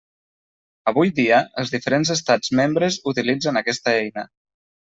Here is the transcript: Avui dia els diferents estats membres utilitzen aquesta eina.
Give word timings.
Avui 0.91 1.11
dia 1.19 1.41
els 1.63 1.75
diferents 1.75 2.13
estats 2.17 2.51
membres 2.63 2.99
utilitzen 3.15 3.63
aquesta 3.65 3.97
eina. 4.03 4.29